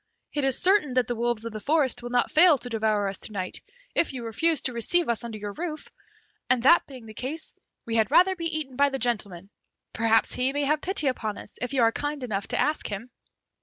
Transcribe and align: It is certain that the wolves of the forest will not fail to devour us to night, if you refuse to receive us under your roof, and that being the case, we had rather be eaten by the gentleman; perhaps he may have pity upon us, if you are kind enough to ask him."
It 0.33 0.43
is 0.43 0.57
certain 0.59 0.93
that 0.93 1.05
the 1.05 1.15
wolves 1.15 1.45
of 1.45 1.53
the 1.53 1.59
forest 1.61 2.01
will 2.01 2.09
not 2.09 2.31
fail 2.31 2.57
to 2.57 2.69
devour 2.69 3.07
us 3.07 3.19
to 3.19 3.31
night, 3.31 3.61
if 3.93 4.13
you 4.13 4.25
refuse 4.25 4.59
to 4.61 4.73
receive 4.73 5.07
us 5.07 5.23
under 5.23 5.37
your 5.37 5.53
roof, 5.53 5.89
and 6.49 6.63
that 6.63 6.87
being 6.87 7.05
the 7.05 7.13
case, 7.13 7.53
we 7.85 7.97
had 7.97 8.09
rather 8.09 8.35
be 8.35 8.45
eaten 8.45 8.75
by 8.75 8.89
the 8.89 8.97
gentleman; 8.97 9.51
perhaps 9.93 10.33
he 10.33 10.51
may 10.53 10.63
have 10.63 10.81
pity 10.81 11.05
upon 11.05 11.37
us, 11.37 11.59
if 11.61 11.75
you 11.75 11.83
are 11.83 11.91
kind 11.91 12.23
enough 12.23 12.47
to 12.47 12.57
ask 12.59 12.87
him." 12.87 13.11